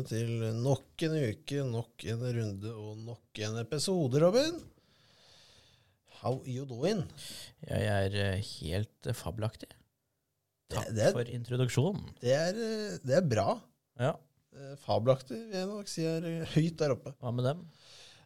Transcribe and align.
velkommen 0.00 0.06
til 0.08 0.62
nok 0.62 1.02
en 1.04 1.14
uke, 1.30 1.64
nok 1.68 2.04
en 2.08 2.22
runde 2.32 2.70
og 2.72 2.96
nok 3.04 3.38
en 3.44 3.58
episode, 3.60 4.20
Robin. 4.22 4.60
How 6.20 6.40
you 6.46 6.64
doing? 6.68 7.02
Jeg 7.68 7.84
er 7.88 8.14
eh, 8.16 8.40
helt 8.60 9.06
eh, 9.08 9.12
fabelaktig. 9.16 9.68
Takk 10.70 10.86
Det- 10.86 10.94
det- 10.96 11.12
for 11.12 11.24
introduksjonen. 11.24 12.14
Det 12.20 12.30
er, 12.32 12.54
eh, 12.54 12.98
det 13.04 13.16
er 13.16 13.20
bra. 13.28 13.60
Ja, 13.98 14.14
Fabelaktig 14.84 15.36
vil 15.48 15.52
jeg 15.54 15.66
nok 15.68 15.88
si 15.88 16.02
er 16.04 16.44
høyt 16.54 16.76
der 16.76 16.90
oppe. 16.90 17.14
hva 17.20 17.30
med 17.32 17.44
dem? 17.44 17.70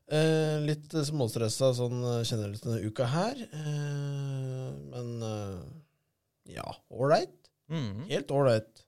Eh, 0.09 0.59
litt 0.61 0.89
småstressa 0.91 1.75
sånn 1.75 2.25
generelt 2.25 2.63
denne 2.63 2.83
uka 2.85 3.05
her. 3.07 3.35
Eh, 3.53 4.73
men 4.91 5.23
eh, 5.23 6.55
ja, 6.55 6.65
ålreit. 6.91 7.35
Mm. 7.69 8.07
Helt 8.09 8.29
ålreit. 8.29 8.84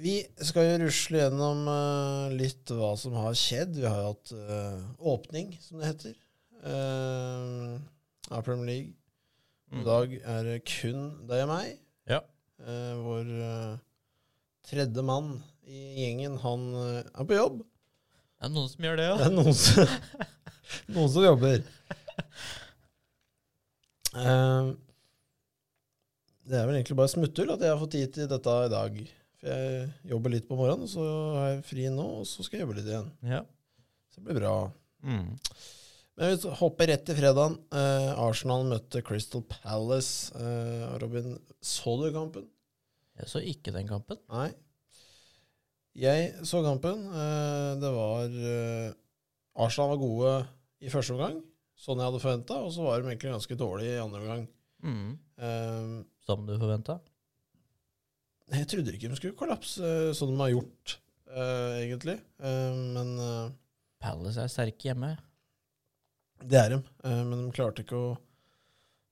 Vi 0.00 0.14
skal 0.48 0.64
jo 0.66 0.76
rusle 0.86 1.18
gjennom 1.20 1.66
uh, 1.68 2.30
litt 2.32 2.70
hva 2.72 2.94
som 2.96 3.12
har 3.20 3.34
skjedd. 3.36 3.74
Vi 3.76 3.84
har 3.84 3.98
jo 4.00 4.12
hatt 4.14 4.30
uh, 4.32 4.80
åpning, 5.12 5.50
som 5.60 5.80
det 5.82 5.90
heter, 5.90 6.14
uh, 6.64 7.76
av 8.32 8.44
Premier 8.46 8.66
League. 8.70 8.92
I 9.70 9.76
Mm. 9.78 9.84
dag 9.86 10.14
er 10.18 10.40
det 10.48 10.54
kun 10.66 11.02
deg 11.30 11.44
og 11.44 11.50
meg. 11.52 11.76
Ja. 12.10 12.16
Vår 13.04 13.28
tredje 14.66 15.04
mann 15.06 15.28
i 15.62 15.82
gjengen, 16.00 16.34
han 16.42 16.64
er 16.74 17.22
på 17.28 17.36
jobb. 17.38 17.60
Det 17.62 18.48
er 18.48 18.50
noen 18.56 18.66
som 18.72 18.82
gjør 18.88 18.98
det, 18.98 19.06
ja. 19.06 19.14
Det 19.20 19.28
er 19.28 19.36
noen 19.36 19.54
som, 19.54 19.94
noen 20.96 21.12
som 21.14 21.22
jobber. 21.28 21.62
Det 26.50 26.58
er 26.58 26.66
vel 26.66 26.80
egentlig 26.80 26.98
bare 26.98 27.12
smutthull 27.14 27.52
at 27.54 27.62
jeg 27.62 27.70
har 27.70 27.80
fått 27.84 27.94
tid 27.94 28.14
til 28.16 28.26
dette 28.30 28.56
i 28.66 28.70
dag. 28.74 28.98
For 29.40 29.48
jeg 29.48 29.90
jobber 30.12 30.34
litt 30.34 30.46
på 30.48 30.56
morgenen, 30.58 30.88
så 30.90 31.04
har 31.38 31.46
jeg 31.54 31.64
fri 31.70 31.86
nå, 31.92 32.06
og 32.20 32.26
så 32.28 32.44
skal 32.44 32.58
jeg 32.60 32.66
jobbe 32.66 32.78
litt 32.80 32.90
igjen. 32.92 33.10
ja. 33.24 33.42
Så 34.10 34.18
det 34.20 34.26
blir 34.26 34.40
bra. 34.42 34.54
Mm. 35.06 35.28
Men 36.18 36.32
vi 36.34 36.50
hopper 36.58 36.88
rett 36.90 37.04
til 37.06 37.16
fredagen. 37.16 37.54
Eh, 37.72 38.08
Arsenal 38.20 38.64
møtte 38.68 39.00
Crystal 39.06 39.44
Palace. 39.48 40.32
Eh, 40.34 40.82
Robin, 41.00 41.36
så 41.62 41.94
du 42.00 42.08
kampen? 42.12 42.48
Jeg 43.20 43.30
så 43.30 43.40
ikke 43.40 43.72
den 43.72 43.86
kampen. 43.88 44.18
Nei. 44.32 44.48
Jeg 46.00 46.32
så 46.46 46.60
kampen. 46.66 47.06
Eh, 47.06 47.70
det 47.80 47.92
var 47.94 48.34
eh, 48.34 48.90
Arsenal 49.62 49.94
var 49.94 50.02
gode 50.02 50.34
i 50.82 50.90
første 50.92 51.14
omgang, 51.14 51.38
sånn 51.78 52.00
jeg 52.02 52.08
hadde 52.10 52.20
forventa, 52.22 52.58
og 52.66 52.70
så 52.74 52.84
var 52.86 53.00
de 53.02 53.10
egentlig 53.12 53.32
ganske 53.34 53.56
dårlige 53.62 53.94
i 53.96 54.02
andre 54.02 54.20
omgang. 54.24 54.44
Mm. 54.84 55.08
Eh, 55.38 55.96
Som 56.26 56.44
du 56.48 56.54
forventa. 56.58 56.98
Jeg 58.58 58.68
trodde 58.70 58.94
ikke 58.96 59.10
de 59.12 59.18
skulle 59.18 59.38
kollapse 59.38 59.94
sånn 60.18 60.34
de 60.34 60.40
har 60.42 60.52
gjort, 60.54 60.94
uh, 61.30 61.78
egentlig. 61.80 62.16
Uh, 62.42 62.74
men 62.96 63.12
uh, 63.20 63.50
Palace 64.00 64.40
er 64.40 64.48
sterke 64.50 64.88
hjemme. 64.88 65.12
det 66.40 66.56
er 66.56 66.70
de. 66.72 66.78
Eh, 67.04 67.22
men 67.28 67.44
de 67.44 67.52
klarte 67.52 67.84
ikke 67.84 67.98
å 67.98 68.12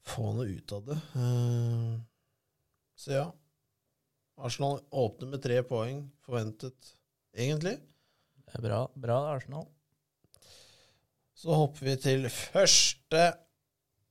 få 0.09 0.31
noe 0.33 0.49
ut 0.49 0.73
av 0.73 0.87
det. 0.87 0.97
Eh, 1.21 1.99
så 2.97 3.13
ja. 3.13 3.27
Arsenal 4.39 4.79
åpner 4.95 5.33
med 5.35 5.43
tre 5.45 5.59
poeng, 5.67 6.07
forventet 6.25 6.95
egentlig. 7.37 7.75
Det 8.47 8.57
er 8.57 8.65
bra, 8.65 8.81
bra 8.95 9.19
Arsenal. 9.35 9.67
Så 11.37 11.53
hopper 11.55 11.91
vi 11.91 11.97
til 12.01 12.29
første 12.33 13.25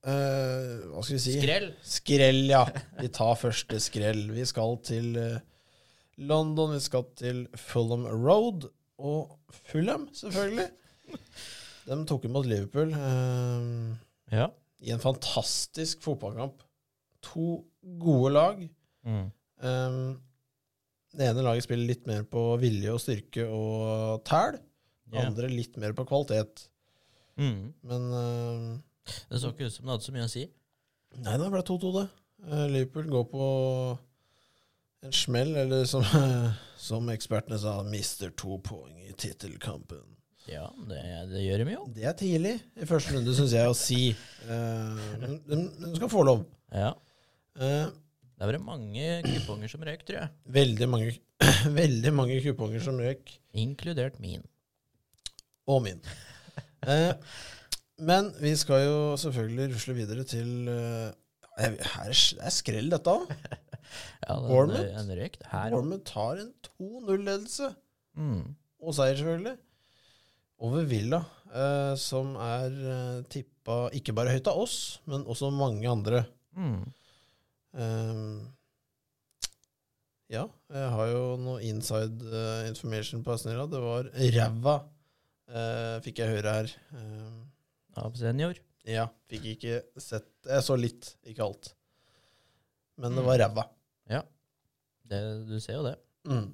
eh, 0.07 0.87
Hva 0.91 1.03
skal 1.03 1.17
vi 1.17 1.21
si? 1.23 1.35
Skrell! 1.41 1.69
Skrell, 1.85 2.41
ja. 2.49 2.63
Vi 3.01 3.09
tar 3.13 3.37
første 3.39 3.79
skrell. 3.83 4.25
Vi 4.35 4.45
skal 4.49 4.77
til 4.87 5.17
eh, 5.21 5.39
London, 6.17 6.73
vi 6.75 6.81
skal 6.83 7.05
til 7.19 7.45
Fulham 7.59 8.07
Road. 8.09 8.69
Og 8.97 9.35
Fulham, 9.69 10.07
selvfølgelig. 10.17 10.69
De 11.87 11.97
tok 12.09 12.25
imot 12.27 12.47
Liverpool 12.49 12.89
uh, 12.97 13.93
Ja. 14.33 14.47
i 14.83 14.89
en 14.91 14.99
fantastisk 14.99 16.01
fotballkamp. 16.03 16.63
To 17.29 17.61
gode 18.01 18.31
lag. 18.33 18.63
Mm. 19.07 19.27
Um, 19.61 20.01
det 21.17 21.29
ene 21.29 21.45
laget 21.45 21.65
spiller 21.65 21.87
litt 21.89 22.09
mer 22.09 22.25
på 22.29 22.41
vilje 22.61 22.91
og 22.93 22.99
styrke 23.01 23.45
og 23.47 24.25
tæl. 24.27 24.59
Det 25.07 25.21
andre 25.23 25.47
litt 25.53 25.77
mer 25.79 25.95
på 25.95 26.03
kvalitet. 26.09 26.65
Mm. 27.39 27.71
Men 27.87 28.09
Det 29.29 29.39
så 29.41 29.51
ikke 29.53 29.67
ut 29.69 29.75
som 29.75 29.85
det 29.87 29.93
hadde 29.95 30.07
så 30.07 30.15
mye 30.15 30.27
å 30.27 30.31
si. 30.31 30.45
Nei, 31.23 31.37
det 31.39 31.49
ble 31.53 31.63
2-2, 31.65 31.93
det. 31.95 32.05
Eh, 32.47 32.65
Liverpool 32.73 33.07
går 33.13 33.25
på 33.31 33.45
en 35.07 35.13
smell, 35.15 35.55
eller 35.63 35.85
som, 35.89 36.03
som 36.89 37.09
ekspertene 37.13 37.59
sa, 37.61 37.79
mister 37.87 38.33
to 38.37 38.59
poeng 38.65 38.97
i 39.05 39.13
tittelkampen. 39.17 40.03
Ja, 40.47 40.69
det, 40.87 40.99
det 41.33 41.41
gjør 41.43 41.63
de 41.65 41.73
jo. 41.73 41.85
Det 41.91 42.05
er 42.07 42.13
tidlig 42.15 42.53
i 42.79 42.85
første 42.87 43.17
runde, 43.17 43.33
syns 43.35 43.51
jeg, 43.55 43.67
å 43.67 43.75
si. 43.75 44.01
Men 44.47 45.33
uh, 45.43 45.63
de 45.83 45.89
skal 45.97 46.11
få 46.11 46.23
lov. 46.23 46.45
Ja. 46.71 46.93
Uh, 47.59 47.89
Det 48.37 48.47
vært 48.53 48.63
mange 48.63 49.09
kuponger 49.25 49.71
som 49.73 49.83
røyk, 49.83 50.05
tror 50.07 50.21
jeg. 50.21 50.31
veldig 50.55 50.87
mange, 50.93 51.11
veldig 51.81 52.13
mange 52.15 52.39
kuponger 52.45 52.83
som 52.85 53.01
røk, 53.01 53.33
Inkludert 53.57 54.21
min. 54.23 54.43
og 55.67 55.81
min. 55.83 55.99
Eh, 56.87 57.11
men 57.99 58.31
vi 58.41 58.53
skal 58.59 58.83
jo 58.85 58.99
selvfølgelig 59.21 59.71
rusle 59.75 59.95
videre 59.97 60.25
til 60.27 60.69
uh, 60.69 61.09
er 61.57 61.77
det 61.77 62.17
er 62.43 62.53
skrell, 62.53 62.91
dette 62.93 63.13
òg. 63.13 63.31
Ja, 64.27 64.35
den, 64.35 64.49
Bournemouth? 64.49 65.37
her. 65.47 65.73
Tar 66.05 66.41
en 66.41 66.49
2-0-ledelse. 66.75 67.69
Mm. 68.19 68.41
og 68.83 68.95
seier, 68.97 69.15
selvfølgelig. 69.15 69.53
Over 70.59 70.83
Villa, 70.89 71.21
uh, 71.53 71.93
som 71.95 72.33
er 72.35 72.75
uh, 72.75 73.23
tippa 73.31 73.77
ikke 73.95 74.13
bare 74.17 74.33
høyt 74.35 74.49
av 74.51 74.59
oss, 74.59 74.99
men 75.07 75.23
også 75.23 75.53
mange 75.55 75.87
andre. 75.87 76.25
Mm. 76.57 76.83
Eh, 77.77 78.21
ja, 80.33 80.43
jeg 80.73 80.87
har 80.93 81.09
jo 81.11 81.23
noe 81.39 81.59
inside 81.63 82.31
eh, 82.31 82.67
information 82.71 83.23
på 83.23 83.35
Aston 83.35 83.59
Det 83.71 83.81
var 83.83 84.09
ræva, 84.37 84.77
eh, 85.47 85.97
fikk 86.03 86.23
jeg 86.23 86.33
høre 86.37 86.55
her. 86.57 86.73
Eh, 86.97 87.37
Av 87.97 88.13
senior. 88.17 88.59
ja, 88.87 89.07
fikk 89.31 89.49
ikke 89.55 89.81
sett 90.01 90.29
Jeg 90.47 90.63
så 90.65 90.77
litt, 90.79 91.15
ikke 91.27 91.45
alt. 91.47 91.73
Men 93.01 93.17
det 93.17 93.23
var 93.25 93.39
ræva. 93.41 93.67
Ja. 94.09 94.23
Det, 95.07 95.19
du 95.47 95.57
ser 95.63 95.79
jo 95.79 95.85
det. 95.85 95.97
Mm. 96.27 96.47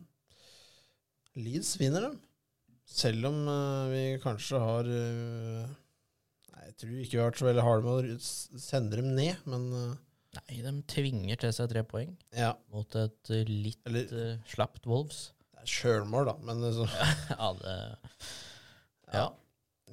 Leeds 1.40 1.76
vinner 1.80 2.09
dem. 2.09 2.18
Selv 2.94 3.30
om 3.30 3.38
uh, 3.48 3.90
vi 3.90 4.02
kanskje 4.22 4.59
har 4.59 4.90
uh, 4.90 5.70
Nei, 6.54 6.66
jeg 6.68 6.76
tror 6.78 6.98
ikke 7.00 7.16
vi 7.16 7.22
har 7.22 7.30
vært 7.30 7.40
så 7.40 7.48
veldig 7.48 7.64
harde 7.66 7.86
med 7.88 8.12
å 8.12 8.60
sende 8.62 9.00
dem 9.00 9.14
ned, 9.18 9.40
men 9.50 9.70
uh, 9.72 9.94
Nei, 10.34 10.60
de 10.66 10.74
tvinger 10.90 11.40
til 11.40 11.54
seg 11.56 11.72
tre 11.72 11.84
poeng 11.86 12.12
ja. 12.36 12.52
mot 12.74 12.98
et 13.00 13.31
litt 13.48 13.80
Eller 13.90 14.38
slapt 14.50 14.88
Wolves. 14.90 15.28
det 15.54 15.64
er 15.64 15.74
sjølmål, 15.74 16.31
da. 16.31 16.36
Men 16.50 16.62
liksom, 16.66 16.90
ja, 17.38 17.50
det 17.62 17.78
ja. 19.14 19.28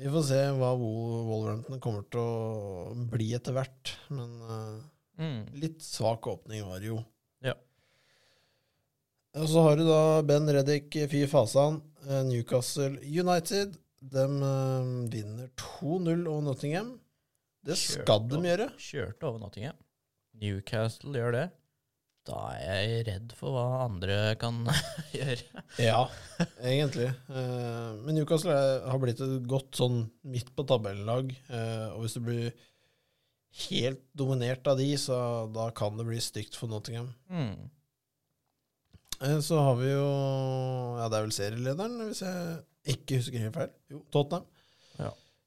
Vi 0.00 0.08
får 0.08 0.22
se 0.30 0.38
hva 0.56 0.70
Wolverhampton 0.80 1.80
kommer 1.84 2.04
til 2.08 2.20
å 2.22 2.92
bli 3.12 3.26
etter 3.36 3.52
hvert. 3.52 3.90
Men 4.08 4.30
uh, 4.48 4.78
mm. 5.20 5.40
litt 5.60 5.84
svak 5.84 6.24
åpning 6.30 6.64
var 6.64 6.80
det 6.80 6.88
jo. 6.88 7.02
Ja. 7.44 7.52
Og 9.36 9.50
så 9.52 9.66
har 9.66 9.76
du 9.76 9.84
da 9.84 10.00
Ben 10.24 10.48
Reddik, 10.48 10.96
Fy 11.12 11.26
Fasan, 11.28 11.82
eh, 12.06 12.22
Newcastle 12.30 12.96
United. 13.04 13.76
De 14.00 14.24
uh, 14.24 14.88
vinner 15.12 15.52
2-0 15.60 16.24
over 16.24 16.48
Nottingham. 16.48 16.94
Det 17.60 17.76
skal 17.76 18.24
de 18.30 18.40
gjøre. 18.48 18.70
Kjørte 18.80 19.28
over 19.28 19.44
Nottingham. 19.44 19.76
Newcastle 20.40 21.12
gjør 21.12 21.36
det. 21.36 21.46
Da 22.28 22.40
er 22.52 22.82
jeg 22.84 23.04
redd 23.08 23.30
for 23.38 23.54
hva 23.56 23.84
andre 23.86 24.16
kan 24.40 24.58
gjøre. 25.16 25.62
Ja, 25.80 26.02
egentlig. 26.60 27.08
Eh, 27.32 27.88
men 28.04 28.18
Newcastle 28.18 28.52
har 28.84 29.00
blitt 29.02 29.22
et 29.24 29.46
godt 29.48 29.78
sånn 29.80 30.02
midt 30.28 30.52
på 30.56 30.66
tabellag. 30.68 31.32
Eh, 31.48 31.86
og 31.94 32.04
hvis 32.04 32.18
du 32.18 32.22
blir 32.26 32.50
helt 33.66 34.02
dominert 34.14 34.68
av 34.70 34.78
de, 34.78 34.90
så 35.00 35.16
da 35.50 35.70
kan 35.74 35.96
det 35.98 36.06
bli 36.06 36.20
stygt 36.22 36.58
for 36.60 36.70
Nottingham. 36.70 37.08
Mm. 37.32 37.70
Eh, 39.24 39.38
så 39.44 39.58
har 39.64 39.80
vi 39.80 39.90
jo 39.90 40.06
Ja, 41.00 41.08
det 41.08 41.18
er 41.18 41.26
vel 41.26 41.34
serielederen, 41.34 41.98
hvis 42.06 42.22
jeg 42.26 42.94
ikke 42.96 43.18
husker 43.22 43.46
helt 43.48 43.56
feil. 43.56 43.72
Jo, 43.96 44.04
Tottenham. 44.12 44.46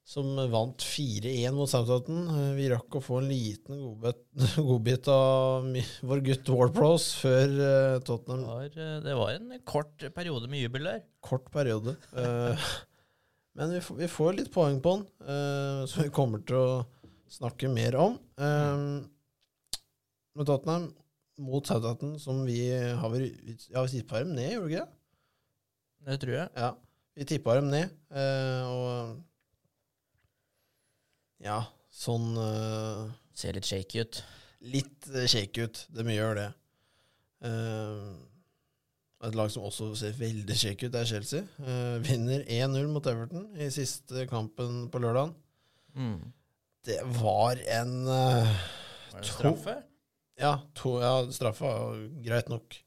Som 0.04 0.34
vant 0.52 0.82
4-1 0.84 1.54
mot 1.56 1.70
Southampton. 1.70 2.26
Eh, 2.28 2.50
Vi 2.58 2.66
rakk 2.68 2.98
å 2.98 3.00
få 3.02 3.22
en 3.22 3.28
liten 3.30 3.78
godbit, 3.80 4.18
godbit 4.68 5.08
av 5.08 5.64
vår 6.04 6.20
gutt 6.26 6.50
Warpros 6.52 7.06
før 7.22 7.54
Tottenham. 8.04 8.42
Det, 8.44 8.50
var, 8.50 8.66
eh, 8.84 8.98
det 9.06 9.14
var 9.16 9.32
en 9.38 9.54
kort 9.64 10.04
periode 10.16 10.50
med 10.52 10.60
jubel 10.66 10.84
der. 10.90 11.00
kort 11.24 11.48
periode. 11.54 11.96
Eh, 12.20 12.66
men 13.56 13.72
vi 13.78 13.80
får, 13.86 13.96
vi 14.04 14.10
får 14.12 14.36
litt 14.42 14.52
poeng 14.52 14.76
på 14.84 14.98
den, 14.98 15.06
eh, 15.24 15.80
som 15.88 16.04
vi 16.04 16.12
kommer 16.12 16.44
til 16.44 16.60
å 16.60 16.68
snakke 17.32 17.72
mer 17.72 17.96
om. 17.96 18.20
Eh, 18.36 18.86
med 20.36 20.46
Tottenham 20.52 20.90
mot 21.40 21.64
Southampton, 21.66 22.18
som 22.20 22.44
vi 22.46 22.60
har 22.70 23.08
vært 23.10 23.70
Ja, 23.72 23.80
vi 23.88 23.96
tippa 24.02 24.20
dem 24.20 24.36
ned, 24.36 24.52
gjorde 24.58 24.68
vi 24.68 24.76
ikke 24.76 24.84
det? 24.84 24.98
Det 26.04 26.20
tror 26.20 26.36
jeg. 26.36 26.50
Ja, 26.60 26.74
vi 27.16 27.24
tippa 27.32 27.54
dem 27.56 27.70
ned, 27.72 27.94
eh, 28.12 28.66
og 28.68 29.22
Ja, 31.44 31.60
sånn 31.92 32.32
uh, 32.40 33.10
Ser 33.36 33.56
litt 33.56 33.68
shaky 33.68 34.04
ut. 34.04 34.20
Litt 34.64 35.08
eh, 35.10 35.26
shake 35.28 35.66
ut. 35.66 35.80
De 35.92 36.04
gjør 36.14 36.38
det. 36.38 36.50
Uh, 37.44 38.14
et 39.24 39.34
lag 39.36 39.50
som 39.52 39.64
også 39.66 39.90
ser 39.98 40.14
veldig 40.16 40.56
shaky 40.56 40.88
ut, 40.88 40.96
er 40.96 41.08
Chelsea. 41.08 41.42
Uh, 41.58 41.98
vinner 42.04 42.44
1-0 42.46 42.86
mot 42.92 43.06
Everton 43.10 43.48
i 43.58 43.68
siste 43.74 44.28
kampen 44.30 44.86
på 44.92 45.02
lørdagen. 45.02 45.34
Mm. 45.98 46.32
Det 46.84 47.00
var 47.18 47.58
en 47.80 47.92
uh, 48.06 48.54
Var 49.12 49.20
det 49.20 49.32
straffe? 49.32 49.76
Ja, 50.40 50.56
to, 50.78 50.96
ja 51.02 51.12
straffa 51.32 51.66
var 51.66 52.00
greit 52.24 52.50
nok. 52.52 52.78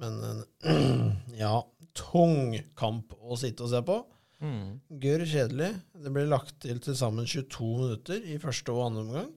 Men 0.00 0.18
en 0.26 0.42
ja, 1.44 1.58
tung 1.96 2.56
kamp 2.78 3.14
å 3.20 3.38
sitte 3.38 3.66
og 3.66 3.72
se 3.72 3.84
på. 3.86 4.00
Mm. 4.42 4.80
Gørr 5.02 5.24
kjedelig. 5.28 5.70
Det 6.02 6.12
ble 6.14 6.26
lagt 6.26 6.56
til 6.64 6.80
til 6.82 6.98
sammen 6.98 7.28
22 7.28 7.70
minutter 7.78 8.26
i 8.26 8.38
første 8.42 8.74
og 8.74 8.88
andre 8.88 9.04
omgang. 9.06 9.32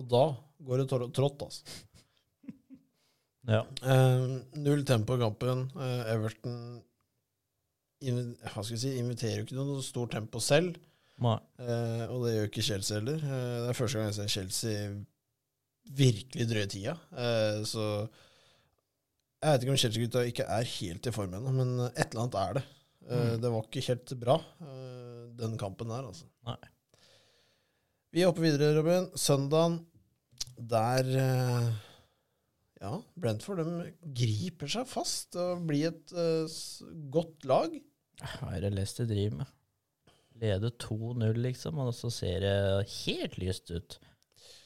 Og 0.00 0.06
da 0.08 0.24
går 0.64 0.82
det 0.82 0.88
trått, 1.16 1.44
altså. 1.44 1.80
Ja. 3.48 3.64
Eh, 3.82 4.24
null 4.60 4.84
tempo 4.86 5.16
i 5.16 5.20
kampen. 5.22 5.66
Eh, 5.74 6.12
Everton 6.14 6.80
hva 8.00 8.62
skal 8.64 8.76
jeg 8.76 8.80
si, 8.80 8.90
inviterer 8.96 9.40
jo 9.40 9.46
ikke 9.46 9.58
noe 9.58 9.82
stort 9.84 10.14
tempo 10.14 10.40
selv. 10.40 10.78
Eh, 11.60 12.04
og 12.08 12.24
det 12.24 12.34
gjør 12.34 12.48
ikke 12.48 12.64
Chelsea 12.64 12.96
heller. 12.96 13.20
Eh, 13.20 13.56
det 13.64 13.72
er 13.72 13.76
første 13.76 13.98
gang 13.98 14.08
jeg 14.08 14.16
ser 14.16 14.34
Chelsea 14.34 14.90
virkelig 16.00 16.46
drøye 16.48 16.70
tida. 16.70 16.96
Eh, 17.12 17.60
så 17.68 17.86
jeg 19.40 19.52
vet 19.52 19.64
ikke 19.64 19.74
om 19.74 19.80
Chelsea-gutta 19.82 20.24
ikke 20.28 20.48
er 20.48 20.72
helt 20.78 21.08
i 21.08 21.12
form 21.12 21.36
ennå, 21.36 21.52
men 21.56 21.74
et 21.90 22.06
eller 22.06 22.24
annet 22.24 22.38
er 22.40 22.56
det. 22.58 22.64
Eh, 23.08 23.30
Mm. 23.34 23.40
Det 23.42 23.50
var 23.50 23.62
ikke 23.66 23.82
helt 23.88 24.12
bra, 24.20 24.34
eh, 24.60 25.22
den 25.40 25.56
kampen 25.58 25.88
der, 25.88 26.04
altså. 26.10 26.26
Nei. 26.46 26.56
Vi 28.12 28.24
hopper 28.26 28.42
videre, 28.44 28.74
Robin. 28.76 29.06
Søndagen, 29.18 29.78
der 30.58 31.06
eh, 31.16 31.70
Ja, 32.80 32.94
Brentford 33.20 33.58
de 33.60 33.90
griper 34.16 34.70
seg 34.72 34.86
fast 34.88 35.36
og 35.36 35.66
blir 35.68 35.90
et 35.90 36.12
godt 37.12 37.44
lag. 37.44 37.74
Hva 38.38 38.54
er 38.56 38.62
det 38.64 38.70
Leicester 38.72 39.04
driver 39.08 39.42
med? 39.42 39.50
Leder 40.40 40.72
2-0, 40.80 41.36
liksom, 41.44 41.76
og 41.84 41.92
så 41.92 42.08
ser 42.10 42.40
det 42.40 42.88
helt 43.04 43.36
lyst 43.42 43.68
ut. 43.70 43.98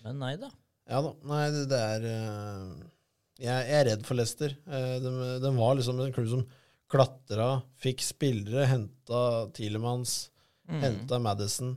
Men 0.04 0.20
nei 0.22 0.37
da. 0.38 0.50
Ja 0.87 1.00
da. 1.02 1.10
Nei, 1.26 1.42
det, 1.50 1.64
det 1.72 1.80
er 1.80 2.06
jeg, 2.06 3.48
jeg 3.48 3.80
er 3.80 3.88
redd 3.90 4.06
for 4.06 4.14
Leicester. 4.14 4.54
De, 5.02 5.14
de 5.42 5.52
var 5.58 5.75
liksom 5.75 5.98
en 6.04 6.14
klubb 6.14 6.30
som 6.37 6.44
klatra, 6.90 7.62
fikk 7.81 8.02
spillere, 8.04 8.66
henta 8.70 9.25
Tielemanns, 9.56 10.31
Mm. 10.69 10.81
henta 10.81 11.19
Madison. 11.20 11.75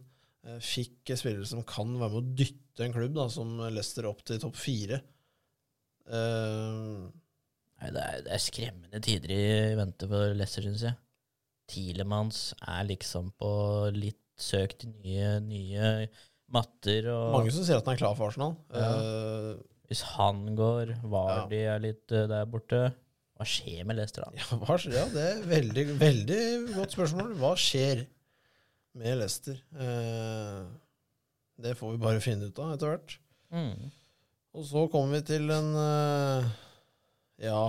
eh, 0.47 0.59
Fikk 0.63 1.11
spillere 1.19 1.45
som 1.45 1.59
kan 1.67 1.89
være 1.99 2.09
med 2.13 2.21
å 2.21 2.35
dytte 2.39 2.85
en 2.85 2.93
klubb 2.93 3.13
da, 3.17 3.25
som 3.27 3.57
Leicester 3.67 4.05
opp 4.07 4.21
til 4.23 4.39
topp 4.39 4.55
fire. 4.55 5.01
Uh, 6.07 7.09
Nei, 7.77 7.89
det 7.93 8.01
er, 8.01 8.21
det 8.25 8.31
er 8.33 8.41
skremmende 8.41 9.01
tider 9.05 9.33
i 9.35 9.75
vente 9.77 10.07
for 10.09 10.31
Leicester, 10.33 10.63
syns 10.65 10.85
jeg. 10.87 10.95
Tilemans 11.69 12.53
er 12.63 12.87
liksom 12.87 13.27
på 13.37 13.51
litt 13.93 14.21
søkt 14.39 14.85
nye, 14.87 15.35
nye 15.43 15.91
matter. 16.53 17.09
Og 17.11 17.35
mange 17.35 17.51
som 17.53 17.65
sier 17.67 17.77
at 17.81 17.85
han 17.85 17.97
er 17.97 18.01
klar 18.01 18.15
for 18.17 18.31
Arsenal. 18.31 18.55
Ja. 18.71 18.93
Uh, 18.95 19.59
hvis 19.91 20.01
han 20.15 20.41
går, 20.57 20.95
Vardy 21.11 21.59
er 21.67 21.83
litt 21.83 22.07
der 22.07 22.47
borte 22.49 22.81
Hva 23.37 23.45
skjer 23.45 23.85
med 23.85 23.99
Leicester 23.99 24.25
da? 24.25 24.31
ja, 24.33 24.57
hva, 24.57 24.75
ja, 24.89 25.05
det 25.13 25.23
er 25.29 25.43
veldig, 25.45 25.85
veldig 26.01 26.41
godt 26.73 26.95
spørsmål. 26.95 27.35
Hva 27.37 27.53
skjer 27.61 28.01
med 28.97 29.19
Leicester? 29.19 29.59
Eh, 29.77 30.63
det 31.61 31.75
får 31.77 31.93
vi 31.93 32.01
bare 32.01 32.23
finne 32.23 32.49
ut 32.49 32.61
av 32.63 32.73
etter 32.73 32.93
hvert. 32.93 33.17
Mm. 33.53 33.91
Og 34.57 34.65
så 34.65 34.87
kommer 34.89 35.19
vi 35.19 35.27
til 35.29 35.53
en 35.53 35.69
eh, 35.77 36.49
Ja, 37.45 37.61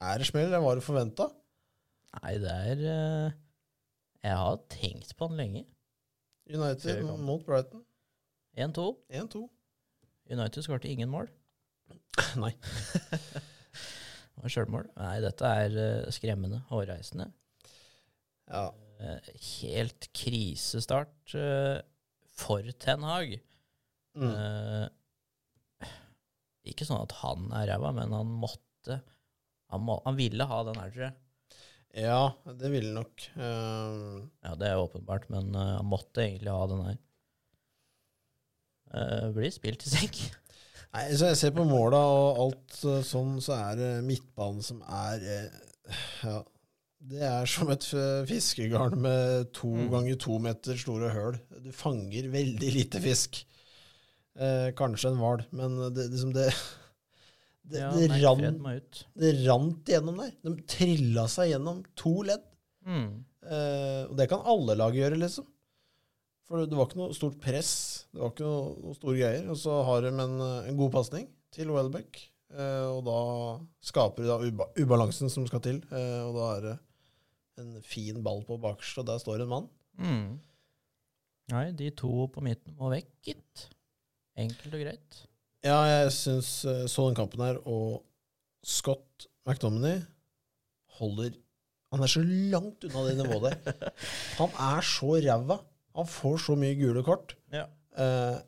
er 0.00 0.20
det 0.20 0.28
smell, 0.30 0.48
eller 0.48 0.64
var 0.64 0.80
det 0.80 0.86
forventa? 0.86 1.28
Nei, 2.16 2.34
det 2.40 2.56
er 2.72 2.84
eh, 2.88 3.38
Jeg 4.24 4.40
har 4.40 4.60
tenkt 4.72 5.12
på 5.18 5.28
den 5.28 5.42
lenge. 5.44 5.66
United 6.48 7.04
mot 7.20 7.44
Brighton 7.44 7.84
1-2. 8.56 8.90
1-2. 9.12 9.48
United 10.30 10.64
skårte 10.64 10.88
ingen 10.88 11.10
mål. 11.12 11.28
Nei. 12.40 12.54
Sjølmål. 14.52 14.88
Nei, 14.98 15.16
dette 15.24 15.50
er 15.62 15.78
eh, 15.80 16.12
skremmende. 16.14 16.60
Hårreisende. 16.70 17.28
Ja. 18.50 18.68
Eh, 19.00 19.30
helt 19.62 20.08
krisestart 20.16 21.34
eh, 21.38 21.80
for 22.34 22.68
Ten 22.82 23.06
Hag. 23.06 23.38
Mm. 24.14 24.30
Ikke 26.70 26.86
sånn 26.86 27.02
at 27.02 27.16
han 27.18 27.48
er 27.58 27.72
ræva, 27.72 27.90
men 27.96 28.12
han 28.14 28.28
måtte 28.30 29.00
han, 29.72 29.82
må, 29.82 29.96
han 30.04 30.14
ville 30.14 30.46
ha 30.46 30.60
den 30.68 30.78
jeg. 30.78 31.08
ja, 32.04 32.20
det 32.60 32.70
ville 32.70 32.92
nok. 32.94 33.24
Uh... 33.34 34.22
Ja, 34.44 34.52
det 34.60 34.68
er 34.68 34.78
åpenbart, 34.78 35.26
men 35.34 35.50
han 35.56 35.88
måtte 35.90 36.22
egentlig 36.22 36.54
ha 36.54 36.68
den 36.70 36.84
her. 36.86 37.00
Uh, 38.94 39.32
blir 39.34 39.50
spilt 39.50 39.82
i 39.88 39.90
senk. 39.96 40.20
Nei, 40.94 41.04
så 41.18 41.30
jeg 41.32 41.38
ser 41.40 41.54
på 41.56 41.64
måla 41.68 42.00
og 42.08 42.40
alt 42.46 42.76
eh, 42.90 43.00
sånn, 43.06 43.36
så 43.44 43.56
er 43.58 43.78
det 43.80 43.92
midtbanen 44.06 44.62
som 44.64 44.82
er 44.86 45.24
eh, 45.36 45.62
Ja. 46.24 46.42
Det 47.04 47.20
er 47.20 47.44
som 47.50 47.68
et 47.68 47.84
fiskegarn 48.24 48.94
med 49.04 49.50
to 49.52 49.68
Mm. 49.74 49.90
ganger 49.92 50.16
to 50.16 50.38
meter 50.40 50.78
store 50.80 51.10
høl. 51.12 51.34
Du 51.60 51.68
fanger 51.76 52.30
veldig 52.32 52.70
lite 52.72 53.02
fisk. 53.04 53.42
Eh, 54.40 54.70
kanskje 54.72 55.10
en 55.12 55.18
hval, 55.20 55.42
men 55.52 55.76
det, 55.92 56.06
liksom 56.14 56.32
det 56.32 56.46
Det, 57.64 57.80
ja, 57.80 57.90
det, 57.92 58.48
ut. 58.76 58.98
det 59.16 59.34
rant 59.46 59.88
gjennom 59.88 60.18
der. 60.20 60.32
De 60.44 60.50
trilla 60.68 61.22
seg 61.32 61.50
gjennom 61.52 61.78
to 61.96 62.10
ledd. 62.28 62.42
Mm. 62.84 63.24
Eh, 63.44 64.02
og 64.08 64.16
det 64.18 64.26
kan 64.32 64.42
alle 64.44 64.74
lag 64.76 64.92
gjøre, 64.96 65.16
liksom. 65.20 65.46
For 66.44 66.60
det 66.68 66.76
var 66.76 66.88
ikke 66.88 67.00
noe 67.00 67.16
stort 67.16 67.36
press. 67.40 67.72
Det 68.12 68.20
var 68.20 68.32
ikke 68.34 68.46
noe, 68.46 68.72
noe 68.84 68.96
store 68.98 69.16
greier. 69.16 69.46
Og 69.52 69.58
så 69.60 69.78
har 69.88 70.04
de 70.04 70.12
en, 70.12 70.34
eh, 70.44 70.70
en 70.70 70.80
god 70.80 70.92
pasning 70.92 71.28
til 71.54 71.72
Welbeck. 71.72 72.20
Eh, 72.54 72.88
og 72.90 73.00
da 73.06 73.20
skaper 73.84 74.24
de 74.24 74.30
da 74.30 74.36
uba 74.44 74.68
ubalansen 74.76 75.32
som 75.32 75.46
skal 75.48 75.62
til. 75.64 75.80
Eh, 75.88 76.20
og 76.26 76.36
da 76.36 76.48
er 76.56 76.66
det 76.68 76.74
en 77.64 77.78
fin 77.86 78.20
ball 78.22 78.42
på 78.44 78.58
bakerst, 78.60 79.00
og 79.00 79.08
der 79.08 79.22
står 79.22 79.44
en 79.44 79.52
mann. 79.54 79.70
Mm. 79.96 80.40
Nei, 81.54 81.66
de 81.76 81.90
to 81.96 82.26
på 82.32 82.42
midten 82.44 82.76
må 82.76 82.90
vekk, 82.92 83.10
gitt. 83.24 83.68
Enkelt 84.36 84.74
og 84.74 84.84
greit. 84.84 85.20
Ja, 85.64 85.78
jeg 85.88 86.10
syns 86.12 86.50
så 86.92 87.06
den 87.06 87.16
kampen 87.16 87.40
her, 87.40 87.60
og 87.64 88.02
Scott 88.64 89.28
McDominay 89.46 90.02
holder 90.98 91.36
Han 91.94 92.02
er 92.02 92.10
så 92.10 92.24
langt 92.24 92.84
unna 92.88 93.04
det 93.06 93.14
nivået 93.20 93.54
der. 93.54 93.92
Han 94.40 94.50
er 94.50 94.80
så 94.82 95.14
ræva. 95.22 95.60
Han 95.94 96.06
får 96.10 96.38
så 96.42 96.56
mye 96.58 96.74
gule 96.78 97.02
kort. 97.06 97.36
Ja. 97.54 97.66
Eh, 97.96 98.38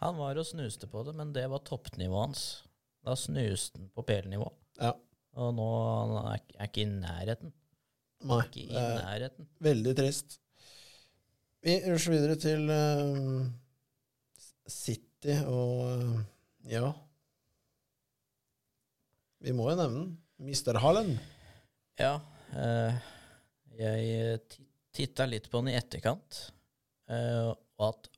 Han 0.00 0.16
var 0.18 0.38
og 0.40 0.46
snuste 0.48 0.88
på 0.90 1.02
det, 1.06 1.12
men 1.14 1.32
det 1.36 1.44
var 1.52 1.60
toppnivået 1.68 2.24
hans. 2.26 2.44
Da 3.04 3.14
snuste 3.18 3.78
han 3.78 3.90
på 3.94 4.02
PL-nivå. 4.08 4.46
Ja. 4.80 4.92
Og 5.38 5.52
nå 5.56 5.66
er 5.68 6.14
han 6.30 6.66
ikke 6.66 6.82
i 6.82 6.88
nærheten. 6.90 7.52
nei. 8.24 8.40
Ikke 8.46 8.64
i 8.66 8.72
nærheten. 8.72 9.46
veldig 9.60 9.94
trist. 9.98 10.38
Vi 11.62 11.76
rusler 11.86 12.16
videre 12.16 12.36
til 12.42 12.70
uh, 12.70 13.46
City 14.68 15.36
og 15.46 15.84
uh, 15.86 16.20
ja 16.66 16.88
Vi 19.42 19.52
må 19.54 19.68
jo 19.70 19.76
nevne 19.78 20.00
den. 20.02 20.18
Mr. 20.42 20.78
Hallen. 20.82 21.16
Ja, 22.00 22.18
Uh, 22.52 22.92
jeg 23.78 24.40
ti- 24.52 24.66
titta 24.92 25.24
litt 25.24 25.46
på 25.48 25.62
den 25.62 25.70
i 25.72 25.76
etterkant, 25.78 26.50
og 27.12 27.86
at 27.88 28.08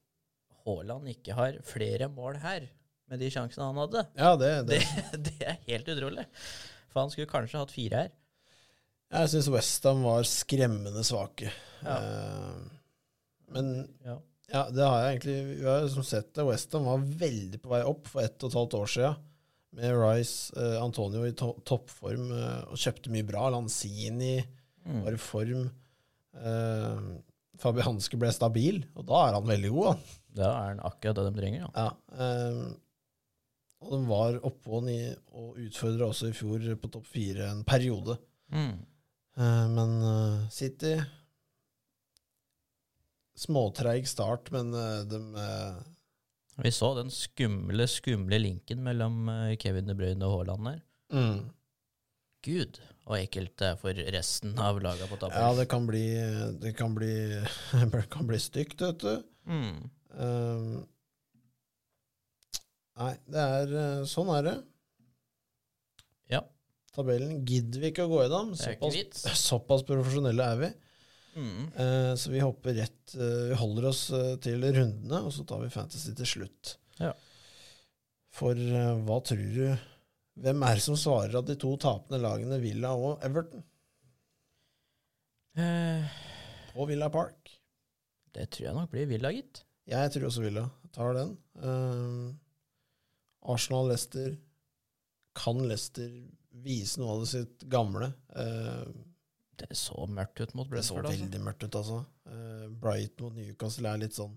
Haaland 0.64 1.08
ikke 1.12 1.34
har 1.36 1.58
flere 1.66 2.08
mål 2.12 2.38
her, 2.42 2.68
med 3.10 3.20
de 3.20 3.28
sjansene 3.32 3.66
han 3.68 3.80
hadde, 3.82 4.04
Ja, 4.16 4.30
det, 4.40 4.52
det. 4.70 4.78
det, 5.12 5.22
det 5.28 5.48
er 5.50 5.58
helt 5.68 5.88
utrolig. 5.92 6.24
For 6.92 7.02
han 7.04 7.10
skulle 7.12 7.28
kanskje 7.30 7.60
hatt 7.60 7.74
fire 7.74 8.04
her. 8.04 8.12
Jeg 9.14 9.30
syns 9.34 9.48
Westham 9.52 10.00
var 10.06 10.24
skremmende 10.26 11.02
svake. 11.06 11.50
Ja. 11.84 11.98
Eh, 11.98 12.62
men 13.54 13.68
Ja. 14.06 14.16
ja, 14.50 14.62
det 14.72 14.86
har 14.88 14.96
jeg 15.04 15.10
egentlig 15.18 15.36
Vi 15.60 15.66
har 15.68 15.84
liksom 15.84 16.06
sett 16.08 16.32
det. 16.34 16.46
Westham 16.48 16.88
var 16.88 17.04
veldig 17.20 17.60
på 17.62 17.70
vei 17.74 17.82
opp 17.86 18.08
for 18.10 18.24
ett 18.24 18.40
og 18.42 18.50
et 18.50 18.56
halvt 18.58 18.76
år 18.80 18.90
siden. 18.94 19.20
Med 19.74 19.94
Rice, 20.00 20.54
eh, 20.56 20.78
Antonio 20.82 21.26
i 21.28 21.34
to 21.36 21.52
toppform 21.66 22.30
eh, 22.32 22.64
og 22.70 22.78
kjøpte 22.80 23.12
mye 23.14 23.26
bra. 23.28 23.48
Lanzini 23.54 24.36
Mm. 24.84 24.98
var 25.06 25.14
i 25.16 25.20
form. 25.20 25.62
Eh, 26.36 26.98
Fabianski 27.60 28.18
ble 28.20 28.30
stabil, 28.34 28.80
og 28.98 29.06
da 29.08 29.26
er 29.28 29.36
han 29.38 29.46
veldig 29.48 29.72
god. 29.74 30.08
Da 30.34 30.48
er 30.50 30.72
han 30.72 30.80
akkurat 30.82 31.20
det 31.20 31.26
de 31.28 31.38
trenger. 31.38 31.66
Ja. 31.66 31.84
Ja, 31.84 32.48
um, 32.50 32.72
og 33.84 33.92
de 33.92 34.00
var 34.08 34.38
oppe 34.48 34.78
og, 34.78 34.88
og 35.36 35.58
utfordra 35.60 36.08
også 36.08 36.30
i 36.30 36.36
fjor 36.36 36.64
på 36.80 36.90
topp 36.92 37.08
fire 37.10 37.50
en 37.52 37.64
periode. 37.68 38.16
Mm. 38.54 38.78
Uh, 39.36 39.66
men 39.74 39.92
uh, 40.00 40.46
City 40.54 40.94
Småtreig 43.34 44.06
start, 44.06 44.52
men 44.54 44.70
uh, 44.72 45.02
de 45.10 45.18
eh, 45.42 45.78
Vi 46.62 46.70
så 46.70 46.92
den 46.94 47.10
skumle, 47.10 47.88
skumle 47.90 48.38
linken 48.38 48.84
mellom 48.86 49.26
Kevin 49.58 49.90
De 49.90 49.96
Bruyne 49.98 50.28
og 50.28 50.36
Haaland 50.38 50.68
der. 50.70 50.82
mm. 51.10 51.40
Gud, 52.44 52.78
og 53.04 53.18
ekkelt 53.18 53.64
er 53.66 53.76
for 53.80 53.98
resten 54.14 54.54
av 54.60 54.80
laga 54.82 55.06
på 55.10 55.18
Ja, 55.28 55.50
det 55.56 55.66
kan 55.68 55.86
bli 55.88 56.06
Det 56.60 56.72
kan 56.76 56.94
bli, 56.96 57.12
det 57.92 58.04
kan 58.12 58.28
bli 58.28 58.40
stygt, 58.40 58.80
vet 58.80 59.02
du. 59.04 59.24
Mm. 59.44 59.90
Um, 60.14 60.70
nei, 63.00 63.10
det 63.28 63.44
er 63.58 63.74
eh, 63.80 64.06
Sånn 64.08 64.30
er 64.32 64.46
det. 64.46 64.54
Ja. 66.32 66.40
Tabellen 66.96 67.42
gidder 67.44 67.82
vi 67.82 67.92
ikke 67.92 68.06
å 68.06 68.12
gå 68.12 68.22
gjennom. 68.24 68.54
Såpass, 68.56 69.28
såpass 69.50 69.84
profesjonelle 69.88 70.48
er 70.54 70.62
vi. 70.62 70.72
Mm. 71.34 71.62
Eh, 71.76 72.12
så 72.16 72.30
vi 72.30 72.40
hopper 72.40 72.76
rett 72.78 73.14
eh, 73.18 73.48
Vi 73.50 73.56
holder 73.58 73.88
oss 73.90 74.04
eh, 74.14 74.36
til 74.40 74.62
rundene, 74.64 75.24
og 75.26 75.34
så 75.34 75.44
tar 75.44 75.64
vi 75.64 75.72
Fantasy 75.74 76.14
til 76.16 76.30
slutt. 76.30 76.76
Ja. 77.02 77.10
For 78.34 78.56
eh, 78.56 78.94
hva 79.04 79.18
tror 79.26 79.50
du 79.58 79.66
Hvem 80.34 80.64
er 80.66 80.74
det 80.78 80.82
som 80.82 80.96
svarer 80.98 81.36
at 81.38 81.46
de 81.46 81.54
to 81.60 81.76
tapende 81.78 82.18
lagene 82.22 82.58
Villa 82.62 82.90
og 82.98 83.22
Everton 83.24 83.62
Eh, 85.54 86.14
på 86.72 86.86
Villa 86.90 87.06
Park? 87.14 87.52
det 88.34 88.48
tror 88.50 88.64
jeg 88.66 88.74
nok 88.74 88.90
blir 88.90 89.06
Villa, 89.06 89.30
gitt. 89.30 89.60
Jeg 89.86 90.10
tror 90.10 90.24
også 90.26 90.42
Villa 90.42 90.64
tar 90.90 91.12
den. 91.14 91.36
Eh, 91.62 92.32
Arsenal-Lester 93.54 94.32
Kan 95.38 95.60
Lester 95.68 96.10
vise 96.64 96.98
noe 96.98 97.14
av 97.14 97.22
det 97.22 97.28
sitt 97.30 97.62
gamle? 97.70 98.12
Eh, 98.34 98.86
Det 99.54 99.70
så 99.78 100.08
mørkt 100.10 100.40
ut 100.42 100.54
mot 100.58 100.66
det 100.66 100.82
så 100.82 100.96
Brentford. 100.96 101.06
Altså. 101.12 101.22
veldig 101.22 101.40
mørkt 101.46 101.62
ut, 101.62 101.74
altså. 101.78 102.00
Eh, 102.26 102.66
Brighton 102.82 103.28
mot 103.28 103.36
Newcastle 103.38 103.92
er 103.92 104.02
litt 104.02 104.18
sånn 104.18 104.34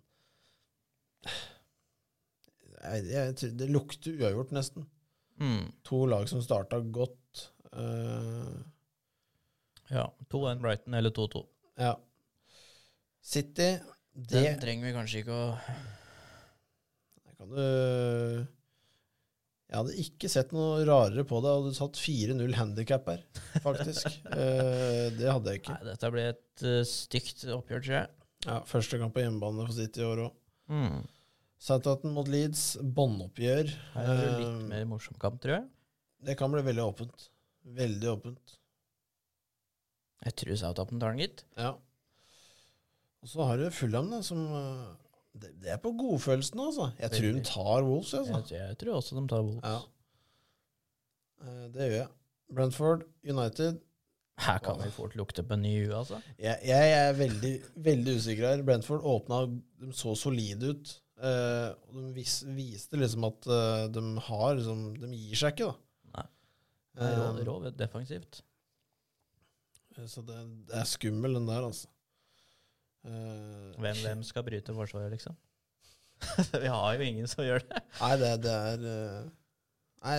jeg, 2.83 3.07
jeg, 3.09 3.35
tror 3.39 3.55
Det 3.57 3.69
lukter 3.73 4.21
uavgjort, 4.21 4.53
nesten. 4.53 4.85
Mm. 5.39 5.67
To 5.89 6.05
lag 6.09 6.27
som 6.29 6.41
starta 6.41 6.79
godt. 6.81 7.45
Uh, 7.73 8.57
Ja. 9.91 10.09
2-1 10.33 10.59
Brighton 10.63 10.93
eller 10.97 11.13
2-2. 11.15 11.45
ja. 11.79 11.93
City 13.27 13.79
Det 14.13 14.41
Den 14.41 14.59
trenger 14.59 14.87
vi 14.87 14.93
kanskje 14.95 15.19
ikke 15.21 15.35
å 15.35 15.47
kan 17.37 17.49
du 17.51 18.47
Jeg 19.67 19.75
hadde 19.77 19.95
ikke 20.01 20.29
sett 20.31 20.53
noe 20.55 20.85
rarere 20.87 21.25
på 21.27 21.41
det. 21.43 21.51
Hadde 21.51 21.67
hadde 21.67 21.77
satt 21.77 21.99
4-0 21.99 22.55
handikap 22.55 23.09
her, 23.11 23.23
faktisk. 23.65 24.07
uh, 24.31 25.11
det 25.19 25.27
hadde 25.27 25.51
jeg 25.53 25.61
ikke. 25.61 25.75
Nei, 25.75 25.89
dette 25.91 26.11
blir 26.15 26.29
et 26.31 26.63
uh, 26.63 26.79
stygt 26.87 27.43
oppgjør, 27.51 27.83
tror 27.83 27.97
jeg. 27.97 28.13
Ja, 28.47 28.57
Første 28.69 28.99
kamp 29.01 29.13
på 29.17 29.25
hjemmebane 29.25 29.65
for 29.67 29.75
City 29.75 30.01
i 30.01 30.07
år 30.07 30.23
òg. 30.29 30.37
Mm. 30.71 31.01
Southampton 31.59 32.13
mot 32.13 32.27
Leeds, 32.29 32.75
båndoppgjør. 32.81 33.71
Her 33.95 34.11
er 34.11 34.19
det 34.21 34.29
litt 34.37 34.47
Eh, 34.51 34.67
mer 34.69 34.85
morsom 34.85 35.17
kamp, 35.19 35.39
tror 35.41 35.55
jeg. 35.57 35.65
Det 36.27 36.35
kan 36.37 36.51
bli 36.53 36.61
veldig 36.65 36.83
åpent. 36.85 37.29
Veldig 37.77 38.09
åpent. 38.13 38.53
Jeg 40.25 40.35
tror 40.41 40.55
Southampton 40.61 40.99
tar 41.01 41.13
den, 41.15 41.23
gitt. 41.25 41.43
Ja. 41.57 41.71
Og 43.23 43.29
så 43.31 43.45
har 43.49 43.57
du 43.57 43.69
Fulham, 43.73 44.09
da, 44.13 44.21
som 44.25 44.43
eh, 44.53 44.85
det, 45.37 45.51
det 45.63 45.73
er 45.73 45.81
på 45.81 45.91
godfølelsen, 45.97 46.61
altså. 46.61 46.91
Jeg 47.01 47.11
tror 47.15 47.33
de 47.39 47.43
tar 47.49 47.81
Wolves, 47.85 48.13
altså. 48.13 48.43
Jeg, 48.53 48.61
jeg 48.73 48.77
tror 48.83 48.99
også 48.99 49.17
de 49.17 49.25
tar 49.33 49.41
Wolves. 49.41 49.65
Ja. 49.65 49.81
Eh, 51.41 51.65
Det 51.73 51.89
gjør 51.89 51.97
jeg. 52.03 52.07
Brentford, 52.55 53.01
United 53.27 53.81
Her 54.39 54.59
kan 54.63 54.77
vi 54.79 54.87
fort 54.93 55.15
lukte 55.17 55.43
på 55.43 55.57
en 55.57 55.63
ny 55.65 55.73
U, 55.89 55.95
altså. 55.97 56.21
Jeg, 56.39 56.59
jeg 56.69 56.93
er 56.93 57.13
veldig, 57.17 57.51
veldig 57.89 58.13
usikker 58.21 58.45
her. 58.51 58.61
Brentford 58.63 59.01
åpna 59.03 59.41
De 59.81 59.89
så 59.97 60.13
solide 60.15 60.69
ut. 60.75 60.93
Eh, 61.21 61.69
og 61.89 61.97
de 61.97 62.11
vis, 62.15 62.39
viste 62.57 62.99
liksom 62.99 63.25
at 63.29 63.47
uh, 63.49 63.85
de 63.91 64.03
har 64.27 64.55
liksom, 64.59 64.83
De 65.01 65.09
gir 65.15 65.39
seg 65.39 65.55
ikke, 65.55 65.71
da. 65.71 66.17
Nei. 66.17 66.27
Rå, 67.01 67.25
Eh, 67.37 67.41
rå 67.47 67.55
defensivt. 67.77 68.41
så 70.05 70.21
det, 70.25 70.37
det 70.69 70.77
er 70.77 70.85
skummel, 70.89 71.33
den 71.39 71.47
der, 71.49 71.65
altså. 71.65 71.89
Hvem, 73.07 73.99
hvem 74.03 74.23
skal 74.27 74.43
bryte 74.43 74.73
forsvaret, 74.75 75.13
liksom? 75.15 75.35
vi 76.61 76.67
har 76.67 76.95
jo 76.97 77.05
ingen 77.05 77.29
som 77.29 77.45
gjør 77.45 77.61
det. 77.63 77.81
Nei, 78.01 78.13
det, 78.19 78.31
det 78.43 78.53
er 78.53 78.81
Nei, 80.01 80.15